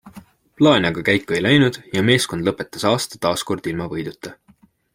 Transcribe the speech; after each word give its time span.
Plaan 0.59 0.87
aga 0.89 1.03
käiku 1.09 1.35
ei 1.35 1.41
läinud 1.47 1.77
ja 1.97 2.03
meeskond 2.09 2.47
lõpetas 2.49 2.89
aasta 2.93 3.21
taaskord 3.27 3.71
ilma 3.75 3.89
võiduta. 3.93 4.35